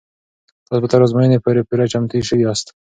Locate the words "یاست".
2.45-2.67